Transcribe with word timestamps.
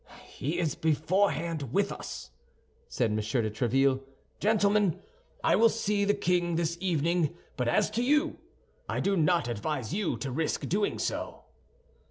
'""He 0.39 0.57
is 0.57 0.73
beforehand 0.73 1.71
with 1.71 1.91
us," 1.91 2.31
said 2.87 3.11
M. 3.11 3.17
de 3.17 3.21
Tréville. 3.51 4.01
"Gentlemen, 4.39 4.99
I 5.43 5.55
will 5.55 5.69
see 5.69 6.05
the 6.05 6.15
king 6.15 6.55
this 6.55 6.75
evening; 6.81 7.37
but 7.55 7.67
as 7.67 7.91
to 7.91 8.01
you, 8.03 8.39
I 8.89 8.99
do 8.99 9.15
not 9.15 9.47
advise 9.47 9.93
you 9.93 10.17
to 10.17 10.31
risk 10.31 10.67
doing 10.67 10.97
so." 10.97 11.43